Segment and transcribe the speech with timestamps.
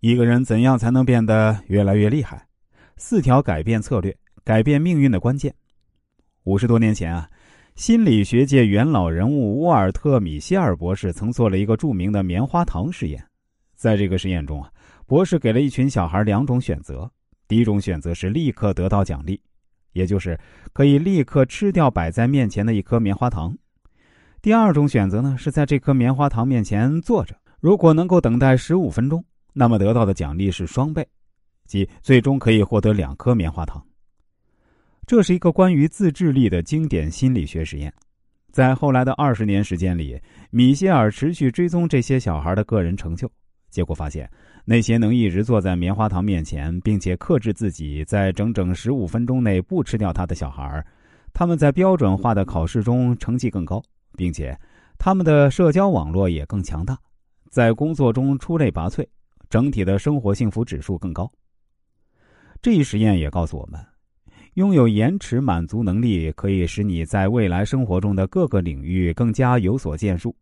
[0.00, 2.46] 一个人怎样才能变得越来越厉害？
[2.96, 5.54] 四条改变策略，改变命运的关键。
[6.44, 7.28] 五十多年前啊，
[7.74, 13.22] 心理学界元老人物沃尔特·米歇尔博士曾做了一个著名的棉花糖实验。
[13.76, 14.70] 在这个实验中啊，
[15.04, 17.10] 博士给了一群小孩两种选择：
[17.46, 19.38] 第一种选择是立刻得到奖励，
[19.92, 20.40] 也就是
[20.72, 23.52] 可以立刻吃掉摆在面前的一颗棉花糖；
[24.40, 29.22] 第二种选择呢，是在这颗棉花糖面前坐着，如果能够等待十五分钟。
[29.52, 31.06] 那么得到的奖励是双倍，
[31.66, 33.84] 即最终可以获得两颗棉花糖。
[35.06, 37.92] 这是一个关于自制力的经典心理学实验。
[38.52, 43.30] 在后来的二十年时间里，米歇尔持续追踪这些小孩的个人成就，
[43.70, 44.30] 结果发现，
[44.64, 50.84] 那些能一直坐在棉花糖面前，并且克制自己在整整十五分钟内不吃掉它的小孩，
[51.32, 53.80] 他们在标准化的考试中成绩更高，
[54.16, 54.58] 并且
[54.98, 56.98] 他们的社交网络也更强大，
[57.50, 59.06] 在工作中出类拔萃。
[59.50, 61.30] 整体的生活幸福指数更高。
[62.62, 63.84] 这一实验也告诉我们，
[64.54, 70.34] 拥有延迟满足能力可以使你在未来生活中的各个领域更加有所建树。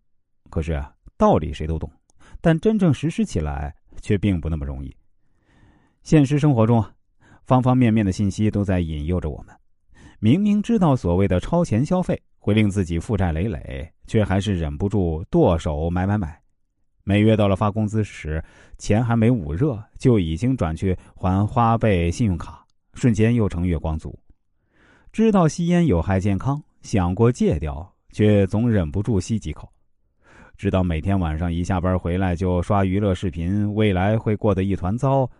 [0.51, 0.85] 可是
[1.17, 1.91] 道理谁都懂，
[2.41, 4.95] 但真正实施起来却并不那么容易。
[6.03, 6.85] 现实生活中，
[7.45, 9.57] 方方面面的信息都在引诱着我们。
[10.21, 16.39] 明明知道所谓的超前消费会令自己负债累累，却还是忍不住剁手买买买。
[17.09, 18.45] 每月到了发工资时，
[18.77, 24.15] 钱还没捂热，就已经转去还花呗、信用卡，瞬间又成月光族。
[25.11, 29.73] 知道吸烟有害健康，想过戒掉，却总忍不住吸几口。
[30.59, 35.31] 知道每天晚上一下班回来就刷娱乐视频，未来会过得一团糟。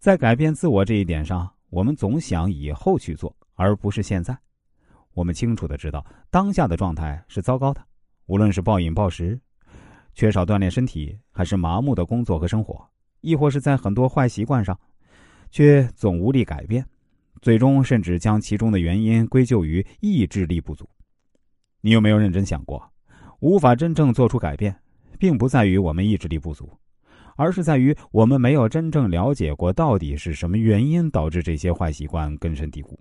[0.00, 4.36] 在改变自我这一点上，我们总想以后去做，而不是现在。
[5.14, 7.80] 我们清楚的知道，当下的状态是糟糕的，
[8.26, 9.40] 无论是暴饮暴食。
[10.18, 12.84] 缺少锻炼身体，还是麻木的工作和生活，
[13.20, 14.76] 亦或是在很多坏习惯上，
[15.48, 16.84] 却总无力改变，
[17.40, 20.90] 最终甚至将其中的原因归咎于意志力不足。
[21.82, 22.82] 你有没有认真想过，
[23.38, 24.74] 无法真正做出改变，
[25.20, 26.68] 并不在于我们意志力不足，
[27.36, 32.98] 而是在于我们没有真正了解过到底是什么原因导致这些坏习惯根深蒂固。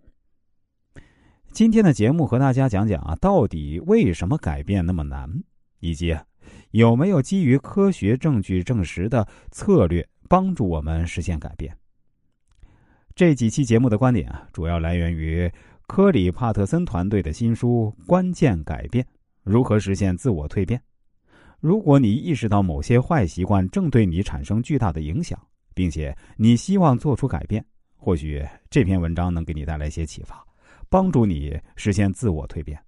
[1.51, 5.27] 今天的节目和大家讲讲啊，到底为什么改变那么难，
[5.79, 6.15] 以及。
[6.71, 11.75] 有没有基于科学证据证实的策略帮助我们实现改变？
[13.15, 15.51] 这几期节目的观点啊，主要来源于
[15.87, 19.05] 科里帕特森团队的新书《关键改变：
[19.43, 20.79] 如何实现自我蜕变》。
[21.59, 25.39] 如果你意识到某些坏习惯正对你产生巨大的影响，
[25.73, 27.65] 并且你希望做出改变，
[27.95, 30.45] 或许这篇文章能给你带来一些启发，
[30.87, 32.79] 帮助你实现自我蜕变。